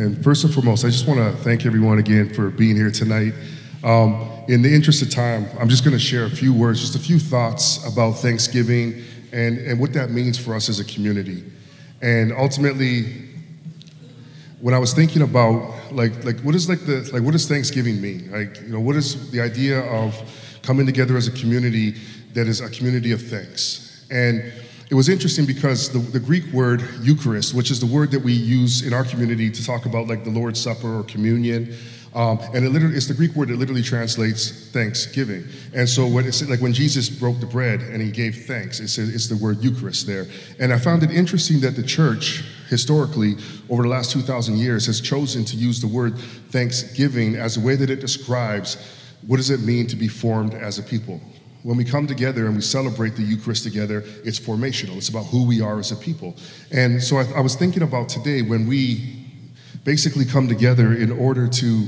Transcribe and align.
And 0.00 0.24
first 0.24 0.44
and 0.44 0.54
foremost, 0.54 0.82
I 0.86 0.88
just 0.88 1.06
want 1.06 1.20
to 1.20 1.30
thank 1.42 1.66
everyone 1.66 1.98
again 1.98 2.32
for 2.32 2.48
being 2.48 2.74
here 2.74 2.90
tonight. 2.90 3.34
Um, 3.84 4.30
in 4.48 4.62
the 4.62 4.74
interest 4.74 5.02
of 5.02 5.10
time, 5.10 5.46
I'm 5.58 5.68
just 5.68 5.84
going 5.84 5.92
to 5.92 6.02
share 6.02 6.24
a 6.24 6.30
few 6.30 6.54
words, 6.54 6.80
just 6.80 6.96
a 6.96 6.98
few 6.98 7.18
thoughts 7.18 7.86
about 7.86 8.12
Thanksgiving 8.12 9.04
and, 9.30 9.58
and 9.58 9.78
what 9.78 9.92
that 9.92 10.10
means 10.10 10.38
for 10.38 10.54
us 10.54 10.70
as 10.70 10.80
a 10.80 10.86
community. 10.86 11.44
And 12.00 12.32
ultimately, 12.32 13.28
when 14.62 14.72
I 14.72 14.78
was 14.78 14.94
thinking 14.94 15.20
about 15.20 15.92
like 15.92 16.24
like 16.24 16.40
what 16.40 16.54
is 16.54 16.66
like 16.66 16.86
the 16.86 17.06
like 17.12 17.22
what 17.22 17.32
does 17.32 17.46
Thanksgiving 17.46 18.00
mean? 18.00 18.32
Like 18.32 18.58
you 18.62 18.68
know 18.68 18.80
what 18.80 18.96
is 18.96 19.30
the 19.30 19.42
idea 19.42 19.80
of 19.80 20.14
coming 20.62 20.86
together 20.86 21.18
as 21.18 21.28
a 21.28 21.32
community 21.32 21.94
that 22.32 22.46
is 22.46 22.62
a 22.62 22.70
community 22.70 23.12
of 23.12 23.20
thanks? 23.20 24.06
And 24.10 24.50
it 24.90 24.94
was 24.94 25.08
interesting 25.08 25.46
because 25.46 25.88
the, 25.92 26.00
the 26.00 26.18
Greek 26.18 26.44
word 26.52 26.82
Eucharist, 27.00 27.54
which 27.54 27.70
is 27.70 27.78
the 27.78 27.86
word 27.86 28.10
that 28.10 28.20
we 28.20 28.32
use 28.32 28.84
in 28.84 28.92
our 28.92 29.04
community 29.04 29.48
to 29.48 29.64
talk 29.64 29.86
about 29.86 30.08
like 30.08 30.24
the 30.24 30.30
Lord's 30.30 30.60
Supper 30.60 30.98
or 30.98 31.04
communion, 31.04 31.74
um, 32.12 32.40
and 32.52 32.64
it 32.64 32.70
literally, 32.70 32.96
it's 32.96 33.06
the 33.06 33.14
Greek 33.14 33.36
word 33.36 33.48
that 33.48 33.56
literally 33.56 33.82
translates 33.82 34.50
thanksgiving. 34.72 35.44
And 35.72 35.88
so 35.88 36.08
when 36.08 36.26
it's 36.26 36.46
like 36.48 36.60
when 36.60 36.72
Jesus 36.72 37.08
broke 37.08 37.38
the 37.38 37.46
bread 37.46 37.82
and 37.82 38.02
he 38.02 38.10
gave 38.10 38.46
thanks, 38.46 38.80
it's, 38.80 38.98
it's 38.98 39.28
the 39.28 39.36
word 39.36 39.62
Eucharist 39.62 40.08
there. 40.08 40.26
And 40.58 40.72
I 40.72 40.78
found 40.78 41.04
it 41.04 41.12
interesting 41.12 41.60
that 41.60 41.76
the 41.76 41.84
church, 41.84 42.44
historically, 42.68 43.36
over 43.68 43.84
the 43.84 43.88
last 43.88 44.10
2,000 44.10 44.56
years, 44.56 44.86
has 44.86 45.00
chosen 45.00 45.44
to 45.44 45.56
use 45.56 45.80
the 45.80 45.86
word 45.86 46.18
thanksgiving 46.50 47.36
as 47.36 47.56
a 47.56 47.60
way 47.60 47.76
that 47.76 47.90
it 47.90 48.00
describes 48.00 48.76
what 49.24 49.36
does 49.36 49.50
it 49.50 49.60
mean 49.60 49.86
to 49.86 49.96
be 49.96 50.08
formed 50.08 50.54
as 50.54 50.80
a 50.80 50.82
people. 50.82 51.20
When 51.62 51.76
we 51.76 51.84
come 51.84 52.06
together 52.06 52.46
and 52.46 52.56
we 52.56 52.62
celebrate 52.62 53.16
the 53.16 53.22
Eucharist 53.22 53.64
together, 53.64 54.02
it's 54.24 54.40
formational. 54.40 54.96
It's 54.96 55.10
about 55.10 55.26
who 55.26 55.46
we 55.46 55.60
are 55.60 55.78
as 55.78 55.92
a 55.92 55.96
people. 55.96 56.36
And 56.70 57.02
so 57.02 57.18
I, 57.18 57.24
I 57.36 57.40
was 57.40 57.54
thinking 57.54 57.82
about 57.82 58.08
today 58.08 58.42
when 58.42 58.66
we 58.66 59.26
basically 59.84 60.24
come 60.24 60.48
together 60.48 60.94
in 60.94 61.10
order 61.12 61.48
to 61.48 61.86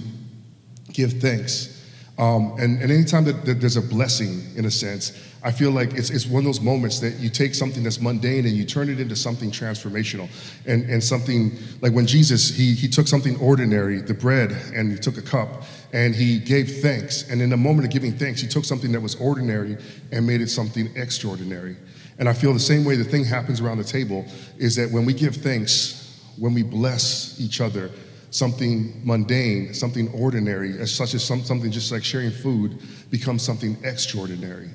give 0.93 1.21
thanks. 1.21 1.72
Um, 2.19 2.55
and, 2.59 2.81
and 2.83 2.93
anytime 2.93 3.25
that, 3.25 3.45
that, 3.47 3.61
there's 3.61 3.79
a 3.79 3.83
blessing, 3.83 4.43
in 4.55 4.67
a 4.67 4.71
sense, 4.71 5.19
I 5.43 5.51
feel 5.51 5.71
like 5.71 5.95
it's, 5.95 6.11
it's 6.11 6.27
one 6.27 6.41
of 6.41 6.45
those 6.45 6.61
moments 6.61 7.01
that 7.01 7.19
you 7.19 7.31
take 7.31 7.55
something 7.55 7.83
that's 7.83 8.01
mundane 8.01 8.45
and 8.47 8.55
you 8.55 8.65
turn 8.65 8.91
it 8.91 9.01
into 9.01 9.17
something 9.17 9.51
transformational. 9.51 10.29
And, 10.67 10.89
and 10.89 11.03
something 11.03 11.53
like 11.81 11.93
when 11.93 12.07
Jesus, 12.07 12.55
he, 12.55 12.75
he 12.75 12.87
took 12.87 13.09
something 13.09 13.37
ordinary, 13.41 14.01
the 14.01 14.15
bread, 14.15 14.53
and 14.75 14.93
he 14.93 14.99
took 14.99 15.17
a 15.17 15.23
cup, 15.23 15.65
and 15.93 16.15
he 16.15 16.39
gave 16.39 16.81
thanks. 16.83 17.29
And 17.31 17.41
in 17.41 17.51
the 17.51 17.57
moment 17.57 17.87
of 17.87 17.93
giving 17.93 18.13
thanks, 18.13 18.41
he 18.41 18.47
took 18.47 18.65
something 18.65 18.93
that 18.93 19.01
was 19.01 19.15
ordinary 19.17 19.79
and 20.13 20.27
made 20.27 20.43
it 20.43 20.49
something 20.49 20.91
extraordinary. 20.95 21.77
And 22.19 22.29
I 22.29 22.35
feel 22.35 22.53
the 22.53 22.61
same 22.61 22.85
way 22.85 22.97
the 22.97 23.05
thing 23.05 23.25
happens 23.25 23.61
around 23.61 23.79
the 23.79 23.85
table 23.85 24.27
is 24.59 24.77
that 24.77 24.91
when 24.91 25.07
we 25.07 25.15
give 25.15 25.37
thanks, 25.37 26.21
when 26.39 26.55
we 26.55 26.63
bless 26.63 27.41
each 27.41 27.61
other, 27.61 27.91
something 28.33 29.01
mundane, 29.05 29.75
something 29.75 30.09
ordinary, 30.13 30.79
as 30.79 30.93
such 30.93 31.15
as 31.15 31.23
some, 31.23 31.45
something 31.45 31.71
just 31.71 31.93
like 31.93 32.03
sharing 32.03 32.31
food, 32.31 32.83
becomes 33.11 33.43
something 33.43 33.77
extraordinary. 33.85 34.71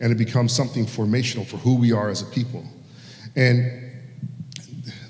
And 0.00 0.12
it 0.12 0.18
becomes 0.18 0.54
something 0.54 0.84
formational 0.86 1.46
for 1.46 1.56
who 1.56 1.76
we 1.76 1.92
are 1.92 2.10
as 2.10 2.22
a 2.22 2.26
people. 2.26 2.64
And 3.36 3.90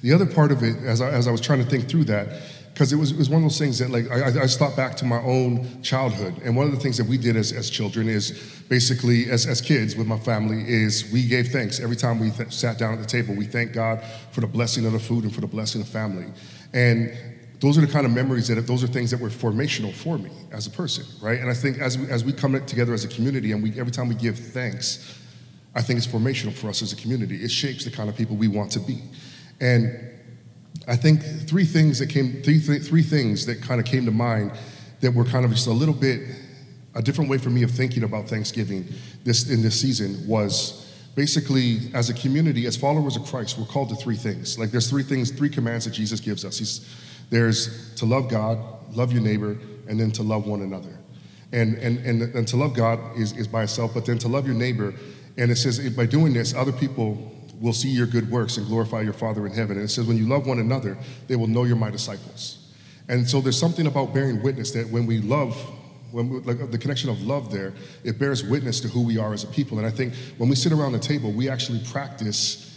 the 0.03 0.13
other 0.13 0.27
part 0.27 0.53
of 0.53 0.63
it, 0.63 0.77
as 0.85 1.01
I, 1.01 1.11
as 1.11 1.27
I 1.27 1.33
was 1.33 1.41
trying 1.41 1.63
to 1.63 1.69
think 1.69 1.89
through 1.89 2.05
that, 2.05 2.29
because 2.73 2.93
it 2.93 2.97
was, 2.97 3.11
it 3.11 3.19
was 3.19 3.29
one 3.29 3.43
of 3.43 3.43
those 3.43 3.59
things 3.59 3.79
that 3.79 3.91
like 3.91 4.11
I, 4.11 4.43
I 4.43 4.47
thought 4.47 4.75
back 4.77 4.97
to 4.99 5.05
my 5.05 5.21
own 5.23 5.83
childhood 5.83 6.41
and 6.43 6.57
one 6.57 6.67
of 6.67 6.73
the 6.73 6.79
things 6.79 6.97
that 6.97 7.07
we 7.07 7.19
did 7.19 7.37
as, 7.37 7.53
as 7.53 7.69
children 7.69 8.09
is 8.09 8.63
basically 8.71 9.29
as, 9.29 9.45
as 9.45 9.61
kids 9.61 9.97
with 9.97 10.07
my 10.07 10.19
family 10.19 10.65
is 10.67 11.11
we 11.13 11.27
gave 11.27 11.49
thanks 11.49 11.79
every 11.79 11.97
time 11.97 12.19
we 12.19 12.31
th- 12.31 12.51
sat 12.51 12.79
down 12.79 12.95
at 12.95 13.01
the 13.01 13.07
table 13.07 13.35
we 13.35 13.45
thanked 13.45 13.75
god 13.75 14.03
for 14.31 14.41
the 14.41 14.47
blessing 14.47 14.87
of 14.87 14.93
the 14.93 14.99
food 14.99 15.25
and 15.25 15.35
for 15.35 15.43
the 15.43 15.47
blessing 15.47 15.83
of 15.83 15.89
family 15.89 16.33
and 16.73 17.13
those 17.61 17.77
are 17.77 17.83
the 17.83 17.92
kind 17.92 18.06
of 18.06 18.12
memories 18.12 18.48
that 18.48 18.66
those 18.66 18.82
are 18.82 18.88
things 18.88 19.10
that 19.10 19.21
were 19.21 19.28
formational 19.28 19.93
for 19.93 20.19
me 20.19 20.31
as 20.53 20.66
a 20.66 20.71
person 20.71 21.04
right 21.22 21.41
and 21.41 21.50
i 21.50 21.54
think 21.54 21.78
as 21.78 21.98
we, 21.98 22.09
as 22.09 22.25
we 22.25 22.32
come 22.32 22.53
together 22.66 22.93
as 22.93 23.04
a 23.04 23.09
community 23.09 23.53
and 23.53 23.62
we 23.62 23.78
every 23.78 23.93
time 23.93 24.09
we 24.09 24.15
give 24.15 24.38
thanks 24.38 25.19
i 25.75 25.82
think 25.82 25.97
it's 25.97 26.06
formational 26.06 26.53
for 26.53 26.69
us 26.69 26.82
as 26.82 26.93
a 26.93 26.97
community 26.97 27.37
it 27.37 27.50
shapes 27.50 27.84
the 27.84 27.91
kind 27.91 28.09
of 28.09 28.16
people 28.16 28.37
we 28.37 28.49
want 28.49 28.70
to 28.70 28.81
be 28.81 29.03
and 29.60 30.10
I 30.88 30.97
think 30.97 31.22
three 31.47 31.65
things 31.65 31.99
that 31.99 32.09
came, 32.09 32.43
three, 32.43 32.59
three 32.59 33.03
things 33.03 33.47
that 33.47 33.62
kind 33.62 33.81
of 33.81 33.87
came 33.87 34.04
to 34.06 34.10
mind 34.10 34.53
that 35.00 35.12
were 35.12 35.25
kind 35.25 35.44
of 35.44 35.50
just 35.50 35.66
a 35.66 35.72
little 35.72 35.94
bit 35.94 36.20
a 36.97 37.03
different 37.03 37.31
way 37.31 37.38
for 37.38 37.50
me 37.50 37.62
of 37.62 37.70
thinking 37.70 38.03
about 38.03 38.28
Thanksgiving 38.28 38.88
this 39.22 39.49
in 39.49 39.62
this 39.62 39.81
season 39.81 40.26
was 40.26 40.93
basically 41.15 41.78
as 41.94 42.10
a 42.10 42.15
community, 42.15 42.66
as 42.66 42.76
followers 42.76 43.15
of 43.15 43.25
Christ, 43.25 43.59
we're 43.59 43.66
called 43.66 43.91
to 43.91 43.94
three 43.94 44.16
things. 44.16 44.59
Like 44.59 44.72
there's 44.72 44.91
three 44.91 45.04
things, 45.04 45.31
three 45.31 45.49
commands 45.49 45.84
that 45.84 45.93
Jesus 45.93 46.19
gives 46.19 46.44
us. 46.44 46.59
He's, 46.59 46.88
there's 47.31 47.95
to 47.95 48.07
love 48.07 48.29
God, 48.29 48.59
love 48.95 49.13
your 49.13 49.23
neighbor, 49.23 49.57
and 49.89 49.99
then 49.99 50.11
to 50.13 50.23
love 50.23 50.47
one 50.47 50.63
another. 50.63 50.99
And 51.53 51.77
and 51.79 51.99
and, 52.05 52.23
and 52.35 52.49
to 52.49 52.57
love 52.57 52.75
God 52.75 53.01
is, 53.17 53.33
is 53.33 53.49
by 53.49 53.63
itself, 53.63 53.95
but 53.95 54.05
then 54.05 54.19
to 54.19 54.29
love 54.29 54.47
your 54.47 54.55
neighbor, 54.57 54.95
and 55.37 55.51
it 55.51 55.57
says 55.57 55.79
by 55.91 56.07
doing 56.07 56.33
this, 56.33 56.55
other 56.55 56.73
people 56.73 57.37
will 57.61 57.73
see 57.75 57.91
your 57.91 58.07
good 58.07 58.31
works 58.31 58.57
and 58.57 58.67
glorify 58.67 59.03
your 59.03 59.13
Father 59.13 59.47
in 59.47 59.53
heaven. 59.53 59.77
And 59.77 59.85
it 59.85 59.89
says, 59.89 60.07
when 60.07 60.17
you 60.17 60.27
love 60.27 60.47
one 60.47 60.59
another, 60.59 60.97
they 61.29 61.37
will 61.37 61.47
know 61.47 61.65
you're 61.65 61.77
my 61.77 61.91
disciples. 61.91 62.57
And 63.07 63.29
so 63.29 63.41
there's 63.41 63.59
something 63.59 63.87
about 63.87 64.15
bearing 64.15 64.43
witness 64.43 64.71
that 64.71 64.89
when 64.89 65.05
we 65.05 65.19
love, 65.19 65.55
when 66.11 66.31
we, 66.31 66.41
like 66.41 66.71
the 66.71 66.79
connection 66.79 67.11
of 67.11 67.21
love 67.21 67.53
there, 67.53 67.75
it 68.03 68.19
bears 68.19 68.43
witness 68.43 68.81
to 68.81 68.89
who 68.89 69.05
we 69.05 69.19
are 69.19 69.35
as 69.35 69.45
a 69.45 69.47
people. 69.49 69.77
And 69.79 69.87
I 69.87 69.91
think 69.91 70.15
when 70.39 70.49
we 70.49 70.57
sit 70.57 70.73
around 70.73 70.93
the 70.93 70.99
table, 70.99 71.33
we 71.33 71.51
actually 71.51 71.83
practice 71.91 72.69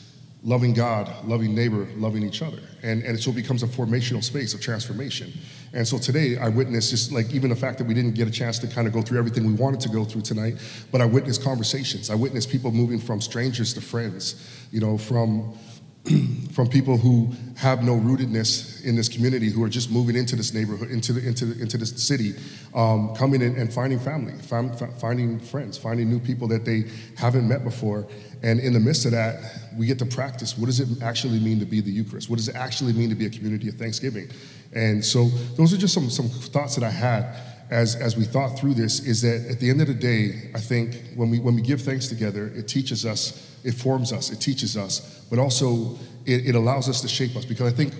loving 0.43 0.73
God, 0.73 1.09
loving 1.25 1.55
neighbor, 1.55 1.87
loving 1.95 2.23
each 2.23 2.41
other. 2.41 2.59
And, 2.83 3.01
and 3.03 3.17
so 3.17 3.31
it 3.31 3.35
becomes 3.35 3.63
a 3.63 3.67
formational 3.67 4.21
space 4.21 4.53
of 4.53 4.59
transformation. 4.59 5.31
And 5.73 5.87
so 5.87 5.97
today 5.97 6.37
I 6.37 6.49
witnessed 6.49 6.89
just 6.89 7.13
like 7.13 7.31
even 7.31 7.49
the 7.49 7.55
fact 7.55 7.77
that 7.77 7.87
we 7.87 7.93
didn't 7.93 8.13
get 8.13 8.27
a 8.27 8.31
chance 8.31 8.59
to 8.59 8.67
kind 8.67 8.85
of 8.85 8.93
go 8.93 9.01
through 9.01 9.19
everything 9.19 9.45
we 9.45 9.53
wanted 9.53 9.79
to 9.81 9.89
go 9.89 10.03
through 10.03 10.21
tonight, 10.21 10.55
but 10.91 10.99
I 10.99 11.05
witnessed 11.05 11.43
conversations. 11.43 12.09
I 12.09 12.15
witnessed 12.15 12.49
people 12.49 12.71
moving 12.71 12.99
from 12.99 13.21
strangers 13.21 13.73
to 13.75 13.81
friends, 13.81 14.67
you 14.71 14.81
know, 14.81 14.97
from 14.97 15.57
from 16.53 16.69
people 16.69 16.97
who 16.97 17.31
have 17.57 17.83
no 17.83 17.95
rootedness 17.95 18.83
in 18.85 18.95
this 18.95 19.09
community, 19.09 19.49
who 19.49 19.63
are 19.63 19.69
just 19.69 19.89
moving 19.89 20.15
into 20.15 20.35
this 20.35 20.53
neighborhood, 20.53 20.91
into 20.91 21.11
the, 21.11 21.27
into 21.27 21.45
the, 21.45 21.61
into 21.61 21.77
this 21.77 21.91
city, 22.05 22.33
um, 22.75 23.15
coming 23.15 23.41
in 23.41 23.55
and 23.55 23.73
finding 23.73 23.99
family, 23.99 24.33
find, 24.33 24.77
finding 24.99 25.39
friends, 25.39 25.77
finding 25.77 26.09
new 26.09 26.19
people 26.19 26.47
that 26.47 26.63
they 26.63 26.83
haven't 27.17 27.47
met 27.47 27.63
before. 27.63 28.07
And 28.43 28.59
in 28.59 28.73
the 28.73 28.79
midst 28.79 29.05
of 29.05 29.11
that, 29.11 29.39
we 29.77 29.87
get 29.87 29.97
to 29.99 30.05
practice 30.05 30.57
what 30.57 30.67
does 30.67 30.79
it 30.79 31.01
actually 31.01 31.39
mean 31.39 31.59
to 31.59 31.65
be 31.65 31.81
the 31.81 31.91
Eucharist? 31.91 32.29
What 32.29 32.35
does 32.35 32.49
it 32.49 32.55
actually 32.55 32.93
mean 32.93 33.09
to 33.09 33.15
be 33.15 33.25
a 33.25 33.31
community 33.31 33.69
of 33.69 33.75
Thanksgiving? 33.75 34.29
And 34.73 35.03
so 35.03 35.29
those 35.57 35.73
are 35.73 35.77
just 35.77 35.93
some, 35.93 36.09
some 36.09 36.29
thoughts 36.29 36.75
that 36.75 36.83
I 36.83 36.91
had 36.91 37.35
as, 37.71 37.95
as 37.95 38.15
we 38.15 38.25
thought 38.25 38.59
through 38.59 38.75
this 38.75 38.99
is 38.99 39.21
that 39.23 39.49
at 39.49 39.59
the 39.59 39.69
end 39.69 39.81
of 39.81 39.87
the 39.87 39.93
day, 39.95 40.51
I 40.53 40.59
think 40.59 40.95
when 41.15 41.31
we, 41.31 41.39
when 41.39 41.55
we 41.55 41.61
give 41.61 41.81
thanks 41.81 42.07
together, 42.07 42.51
it 42.55 42.67
teaches 42.67 43.05
us 43.05 43.52
it 43.63 43.73
forms 43.73 44.11
us, 44.11 44.31
it 44.31 44.41
teaches 44.41 44.75
us, 44.75 45.25
but 45.29 45.39
also 45.39 45.97
it, 46.25 46.47
it 46.47 46.55
allows 46.55 46.89
us 46.89 47.01
to 47.01 47.07
shape 47.07 47.35
us. 47.35 47.45
Because 47.45 47.71
I 47.71 47.75
think 47.75 47.93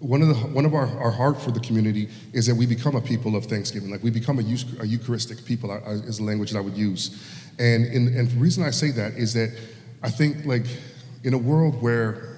one 0.00 0.20
of, 0.20 0.28
the, 0.28 0.34
one 0.34 0.66
of 0.66 0.74
our, 0.74 0.86
our 0.98 1.10
heart 1.10 1.40
for 1.40 1.50
the 1.50 1.60
community 1.60 2.08
is 2.32 2.46
that 2.46 2.54
we 2.54 2.66
become 2.66 2.94
a 2.94 3.00
people 3.00 3.36
of 3.36 3.46
thanksgiving. 3.46 3.90
Like 3.90 4.02
we 4.02 4.10
become 4.10 4.38
a, 4.38 4.42
a 4.42 4.86
Eucharistic 4.86 5.44
people, 5.46 5.70
uh, 5.70 5.78
is 5.90 6.18
the 6.18 6.24
language 6.24 6.50
that 6.50 6.58
I 6.58 6.60
would 6.60 6.76
use. 6.76 7.22
And, 7.58 7.86
in, 7.86 8.08
and 8.08 8.28
the 8.30 8.36
reason 8.36 8.64
I 8.64 8.70
say 8.70 8.90
that 8.90 9.14
is 9.14 9.32
that 9.34 9.56
I 10.02 10.10
think, 10.10 10.44
like, 10.44 10.66
in 11.22 11.32
a 11.32 11.38
world 11.38 11.80
where 11.80 12.33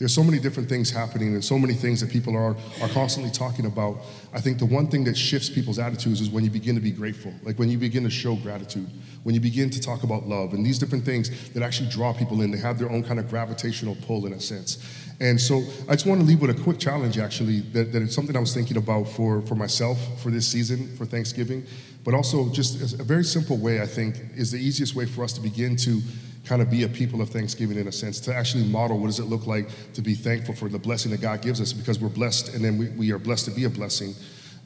there's 0.00 0.14
so 0.14 0.24
many 0.24 0.38
different 0.38 0.66
things 0.66 0.90
happening 0.90 1.34
and 1.34 1.44
so 1.44 1.58
many 1.58 1.74
things 1.74 2.00
that 2.00 2.10
people 2.10 2.34
are, 2.34 2.56
are 2.80 2.88
constantly 2.88 3.30
talking 3.30 3.66
about. 3.66 3.98
I 4.32 4.40
think 4.40 4.58
the 4.58 4.64
one 4.64 4.86
thing 4.86 5.04
that 5.04 5.14
shifts 5.14 5.50
people's 5.50 5.78
attitudes 5.78 6.22
is 6.22 6.30
when 6.30 6.42
you 6.42 6.48
begin 6.48 6.74
to 6.74 6.80
be 6.80 6.90
grateful, 6.90 7.34
like 7.42 7.58
when 7.58 7.68
you 7.68 7.76
begin 7.76 8.04
to 8.04 8.10
show 8.10 8.34
gratitude, 8.36 8.88
when 9.24 9.34
you 9.34 9.42
begin 9.42 9.68
to 9.68 9.78
talk 9.78 10.02
about 10.02 10.26
love 10.26 10.54
and 10.54 10.64
these 10.64 10.78
different 10.78 11.04
things 11.04 11.50
that 11.50 11.62
actually 11.62 11.90
draw 11.90 12.14
people 12.14 12.40
in. 12.40 12.50
They 12.50 12.58
have 12.58 12.78
their 12.78 12.90
own 12.90 13.02
kind 13.04 13.20
of 13.20 13.28
gravitational 13.28 13.94
pull 14.06 14.24
in 14.24 14.32
a 14.32 14.40
sense. 14.40 14.82
And 15.20 15.38
so 15.38 15.62
I 15.86 15.92
just 15.92 16.06
want 16.06 16.22
to 16.22 16.26
leave 16.26 16.40
with 16.40 16.58
a 16.58 16.62
quick 16.62 16.78
challenge 16.78 17.18
actually 17.18 17.60
that, 17.72 17.92
that 17.92 18.00
it's 18.00 18.14
something 18.14 18.34
I 18.34 18.40
was 18.40 18.54
thinking 18.54 18.78
about 18.78 19.04
for, 19.04 19.42
for 19.42 19.54
myself 19.54 19.98
for 20.22 20.30
this 20.30 20.48
season, 20.48 20.96
for 20.96 21.04
Thanksgiving, 21.04 21.66
but 22.04 22.14
also 22.14 22.48
just 22.48 22.98
a 22.98 23.04
very 23.04 23.24
simple 23.24 23.58
way 23.58 23.82
I 23.82 23.86
think 23.86 24.16
is 24.34 24.50
the 24.50 24.58
easiest 24.58 24.94
way 24.94 25.04
for 25.04 25.24
us 25.24 25.34
to 25.34 25.42
begin 25.42 25.76
to 25.76 26.00
kind 26.50 26.60
of 26.60 26.68
be 26.68 26.82
a 26.82 26.88
people 26.88 27.22
of 27.22 27.30
thanksgiving 27.30 27.78
in 27.78 27.86
a 27.86 27.92
sense, 27.92 28.18
to 28.18 28.34
actually 28.34 28.64
model 28.64 28.98
what 28.98 29.06
does 29.06 29.20
it 29.20 29.26
look 29.26 29.46
like 29.46 29.68
to 29.94 30.02
be 30.02 30.14
thankful 30.14 30.52
for 30.52 30.68
the 30.68 30.80
blessing 30.80 31.12
that 31.12 31.20
God 31.20 31.42
gives 31.42 31.60
us 31.60 31.72
because 31.72 32.00
we're 32.00 32.08
blessed 32.08 32.54
and 32.54 32.64
then 32.64 32.76
we, 32.76 32.88
we 32.88 33.12
are 33.12 33.20
blessed 33.20 33.44
to 33.44 33.52
be 33.52 33.66
a 33.66 33.70
blessing, 33.70 34.16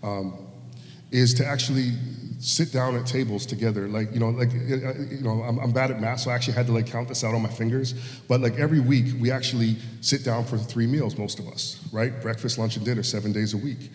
um, 0.02 0.32
is 1.10 1.34
to 1.34 1.46
actually 1.46 1.92
sit 2.38 2.72
down 2.72 2.96
at 2.96 3.04
tables 3.04 3.44
together. 3.44 3.86
Like, 3.86 4.14
you 4.14 4.18
know, 4.18 4.30
like, 4.30 4.48
uh, 4.48 4.52
uh, 4.54 4.94
you 5.10 5.20
know, 5.20 5.42
I'm, 5.42 5.58
I'm, 5.58 5.72
bad 5.72 5.90
at 5.90 6.00
math, 6.00 6.20
so 6.20 6.30
I 6.30 6.34
actually 6.34 6.54
had 6.54 6.64
to 6.68 6.72
like 6.72 6.86
count 6.86 7.08
this 7.08 7.22
out 7.22 7.34
on 7.34 7.42
my 7.42 7.50
fingers. 7.50 7.92
But 8.28 8.40
like 8.40 8.58
every 8.58 8.80
week, 8.80 9.20
we 9.20 9.30
actually 9.30 9.76
sit 10.00 10.24
down 10.24 10.46
for 10.46 10.56
three 10.56 10.86
meals, 10.86 11.18
most 11.18 11.38
of 11.38 11.46
us, 11.48 11.86
right? 11.92 12.18
Breakfast, 12.22 12.56
lunch, 12.56 12.76
and 12.76 12.84
dinner, 12.86 13.02
seven 13.02 13.30
days 13.30 13.52
a 13.52 13.58
week. 13.58 13.90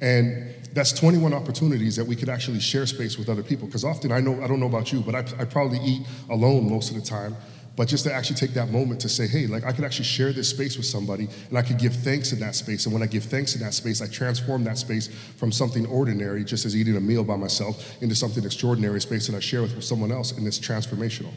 And 0.00 0.54
that's 0.72 0.92
21 0.92 1.34
opportunities 1.34 1.96
that 1.96 2.06
we 2.06 2.16
could 2.16 2.28
actually 2.28 2.60
share 2.60 2.86
space 2.86 3.18
with 3.18 3.28
other 3.28 3.42
people. 3.42 3.66
Because 3.66 3.84
often 3.84 4.12
I 4.12 4.20
know, 4.20 4.42
I 4.42 4.46
don't 4.46 4.60
know 4.60 4.66
about 4.66 4.92
you, 4.92 5.00
but 5.00 5.14
I, 5.14 5.20
I 5.40 5.44
probably 5.44 5.78
eat 5.80 6.06
alone 6.28 6.70
most 6.70 6.90
of 6.90 6.96
the 6.96 7.02
time. 7.02 7.36
but 7.76 7.88
just 7.88 8.04
to 8.04 8.12
actually 8.12 8.36
take 8.36 8.52
that 8.52 8.70
moment 8.70 9.00
to 9.00 9.08
say, 9.08 9.26
hey, 9.26 9.46
like 9.46 9.64
I 9.64 9.72
could 9.72 9.84
actually 9.84 10.04
share 10.04 10.32
this 10.32 10.50
space 10.50 10.76
with 10.76 10.86
somebody 10.86 11.28
and 11.48 11.56
I 11.56 11.62
could 11.62 11.78
give 11.78 11.94
thanks 11.94 12.32
in 12.32 12.38
that 12.40 12.54
space. 12.54 12.84
And 12.84 12.92
when 12.92 13.02
I 13.02 13.06
give 13.06 13.24
thanks 13.24 13.54
in 13.54 13.62
that 13.62 13.74
space, 13.74 14.02
I 14.02 14.06
transform 14.06 14.64
that 14.64 14.76
space 14.76 15.08
from 15.36 15.50
something 15.50 15.86
ordinary, 15.86 16.44
just 16.44 16.66
as 16.66 16.76
eating 16.76 16.96
a 16.96 17.00
meal 17.00 17.24
by 17.24 17.36
myself, 17.36 18.02
into 18.02 18.14
something 18.14 18.44
extraordinary, 18.44 19.00
space 19.00 19.26
that 19.28 19.36
I 19.36 19.40
share 19.40 19.62
with 19.62 19.82
someone 19.82 20.12
else, 20.12 20.32
and 20.32 20.46
it's 20.46 20.58
transformational. 20.58 21.32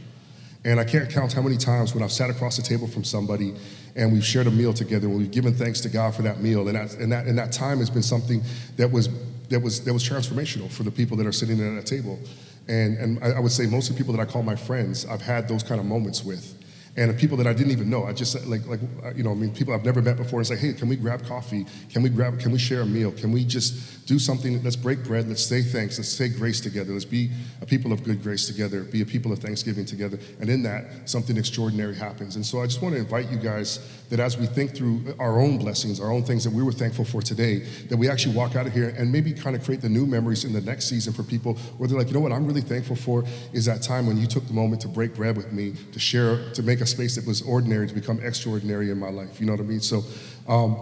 And 0.66 0.80
I 0.80 0.86
can't 0.86 1.10
count 1.10 1.34
how 1.34 1.42
many 1.42 1.58
times 1.58 1.94
when 1.94 2.04
I've 2.04 2.12
sat 2.12 2.30
across 2.30 2.56
the 2.58 2.62
table 2.62 2.88
from 2.88 3.04
somebody 3.04 3.54
and 3.96 4.12
we've 4.12 4.26
shared 4.26 4.48
a 4.48 4.52
meal 4.52 4.74
together 4.74 5.08
and 5.08 5.18
we've 5.18 5.32
given 5.32 5.54
thanks 5.54 5.82
to 5.82 5.90
God 5.90 6.16
for 6.16 6.24
that 6.24 6.42
meal. 6.42 6.68
And 6.68 6.78
that, 6.78 6.96
and 6.96 7.12
that, 7.12 7.26
and 7.28 7.38
that 7.38 7.52
time 7.52 7.80
has 7.80 7.90
been 7.90 8.04
something 8.04 8.42
that 8.78 8.92
was, 8.92 9.10
that, 9.50 9.60
was, 9.60 9.84
that 9.84 9.94
was 9.94 10.08
transformational 10.08 10.70
for 10.72 10.84
the 10.84 10.92
people 10.92 11.16
that 11.18 11.28
are 11.28 11.32
sitting 11.32 11.60
at 11.60 11.76
that 11.76 11.86
table. 11.86 12.20
And, 12.68 12.98
and 12.98 13.24
I, 13.24 13.32
I 13.32 13.40
would 13.40 13.52
say 13.52 13.66
most 13.66 13.90
of 13.90 13.96
the 13.96 14.00
people 14.04 14.16
that 14.16 14.28
I 14.28 14.32
call 14.32 14.42
my 14.42 14.56
friends, 14.56 15.06
I've 15.06 15.22
had 15.22 15.48
those 15.48 15.64
kind 15.64 15.80
of 15.80 15.86
moments 15.86 16.24
with 16.24 16.63
and 16.96 17.18
people 17.18 17.38
that 17.38 17.48
I 17.48 17.54
didn't 17.54 17.72
even 17.72 17.90
know. 17.90 18.06
I 18.06 18.14
just 18.14 18.46
like 18.46 18.68
like 18.68 18.80
uh, 19.04 19.12
you 19.16 19.24
know, 19.24 19.32
I 19.32 19.36
mean, 19.36 19.54
people 19.54 19.74
I've 19.74 19.86
never 19.86 20.02
met 20.02 20.18
before 20.18 20.40
and 20.40 20.48
say, 20.48 20.56
hey, 20.56 20.74
can 20.74 20.88
we 20.88 20.96
grab 20.96 21.26
coffee? 21.26 21.66
Can 21.90 22.04
we 22.04 22.10
grab? 22.10 22.40
Can 22.40 22.52
we 22.52 22.60
share 22.60 22.82
a 22.82 22.86
meal? 22.86 23.12
Can 23.12 23.32
we 23.32 23.44
just 23.44 24.06
do 24.06 24.20
something? 24.20 24.62
Let's 24.64 24.76
break 24.76 25.04
bread. 25.04 25.28
Let's 25.28 25.44
say 25.44 25.64
thanks. 25.64 25.98
Let's 25.98 26.10
say 26.10 26.30
grace 26.30 26.62
together. 26.62 26.94
Let's 26.94 27.06
be 27.06 27.32
a 27.62 27.66
people 27.66 27.92
of 27.92 28.04
good 28.04 28.22
grace 28.22 28.46
together. 28.46 28.84
Be 28.84 29.02
a 29.02 29.06
people 29.06 29.32
of 29.32 29.40
thanksgiving 29.40 29.86
together. 29.86 30.20
And 30.40 30.50
in 30.50 30.62
that, 30.64 31.10
something 31.10 31.36
extraordinary 31.36 31.96
happens. 31.96 32.36
And 32.36 32.46
so 32.46 32.62
I 32.62 32.66
just 32.66 32.82
want 32.82 32.94
to 32.94 33.02
invite 33.02 33.32
you 33.32 33.38
guys 33.38 33.80
that 34.10 34.20
as 34.20 34.38
we 34.38 34.46
think 34.46 34.76
through 34.76 35.16
our 35.18 35.40
own 35.40 35.58
blessings, 35.58 36.00
our 36.00 36.12
own 36.12 36.24
things 36.24 36.44
that 36.44 36.54
we 36.54 36.62
were 36.62 36.72
thankful 36.72 37.06
for 37.06 37.22
today, 37.22 37.60
that 37.90 37.98
we 37.98 38.08
actually 38.08 38.36
walk 38.36 38.56
out 38.56 38.68
of 38.68 38.74
here 38.74 38.94
and 38.98 39.12
maybe 39.12 39.34
kind 39.34 39.56
of 39.56 39.64
create 39.64 39.82
the 39.82 39.90
new 39.90 40.06
memories 40.06 40.46
in 40.46 40.54
the 40.54 40.62
next 40.62 40.86
season 40.86 41.12
for 41.12 41.24
people 41.24 41.56
where 41.78 41.90
they're 41.90 41.98
like, 41.98 42.08
you 42.08 42.14
know 42.14 42.20
what, 42.20 42.32
I'm 42.32 42.46
really 42.46 42.62
thankful 42.62 42.96
for 42.96 43.24
is 43.54 43.66
that 43.66 43.82
time 43.82 44.06
when 44.06 44.18
you 44.18 44.28
took 44.28 44.46
the 44.46 44.54
moment 44.54 44.82
to 44.84 44.88
break 44.88 45.16
bread 45.16 45.36
with 45.36 45.52
me, 45.52 45.74
to 45.94 46.00
share, 46.00 46.52
to 46.52 46.62
make 46.62 46.82
a 46.84 46.88
space 46.88 47.16
that 47.16 47.26
was 47.26 47.42
ordinary 47.42 47.88
to 47.88 47.94
become 47.94 48.20
extraordinary 48.24 48.92
in 48.92 49.00
my 49.00 49.10
life. 49.10 49.40
You 49.40 49.48
know 49.48 49.54
what 49.54 49.62
I 49.62 49.64
mean? 49.64 49.82
So 49.82 50.04
um, 50.48 50.78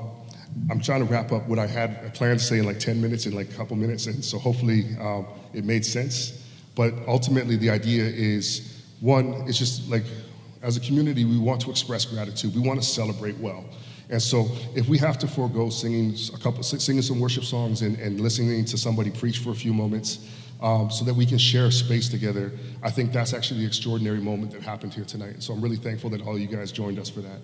I'm 0.69 0.79
trying 0.79 1.05
to 1.05 1.11
wrap 1.11 1.31
up 1.31 1.47
what 1.47 1.59
I 1.59 1.67
had 1.67 2.13
planned 2.13 2.39
to 2.39 2.45
say 2.45 2.59
in 2.59 2.65
like 2.65 2.79
10 2.79 3.01
minutes, 3.01 3.25
in 3.25 3.33
like 3.33 3.49
a 3.49 3.53
couple 3.53 3.75
minutes, 3.77 4.07
and 4.07 4.23
so 4.23 4.37
hopefully 4.37 4.85
um, 4.99 5.25
it 5.53 5.63
made 5.63 5.85
sense. 5.85 6.45
But 6.75 6.93
ultimately, 7.07 7.55
the 7.55 7.69
idea 7.69 8.03
is 8.03 8.83
one, 8.99 9.43
it's 9.47 9.57
just 9.57 9.89
like 9.89 10.03
as 10.61 10.77
a 10.77 10.79
community, 10.79 11.25
we 11.25 11.37
want 11.37 11.61
to 11.61 11.71
express 11.71 12.05
gratitude. 12.05 12.55
We 12.55 12.61
want 12.61 12.81
to 12.81 12.85
celebrate 12.85 13.37
well. 13.37 13.65
And 14.09 14.21
so, 14.21 14.49
if 14.75 14.89
we 14.89 14.97
have 14.97 15.17
to 15.19 15.27
forego 15.27 15.69
singing 15.69 16.15
a 16.33 16.37
couple, 16.37 16.61
singing 16.63 17.01
some 17.01 17.19
worship 17.19 17.45
songs 17.45 17.81
and, 17.81 17.97
and 17.97 18.19
listening 18.19 18.65
to 18.65 18.77
somebody 18.77 19.09
preach 19.09 19.39
for 19.39 19.51
a 19.51 19.55
few 19.55 19.73
moments, 19.73 20.27
um, 20.61 20.91
so 20.91 21.03
that 21.05 21.13
we 21.13 21.25
can 21.25 21.37
share 21.37 21.71
space 21.71 22.09
together, 22.09 22.51
I 22.83 22.91
think 22.91 23.11
that's 23.11 23.33
actually 23.33 23.61
the 23.61 23.67
extraordinary 23.67 24.19
moment 24.19 24.51
that 24.51 24.61
happened 24.61 24.93
here 24.93 25.05
tonight. 25.05 25.41
So 25.41 25.53
I'm 25.53 25.61
really 25.61 25.77
thankful 25.77 26.09
that 26.11 26.21
all 26.21 26.37
you 26.37 26.47
guys 26.47 26.71
joined 26.71 26.99
us 26.99 27.09
for 27.09 27.21
that. 27.21 27.39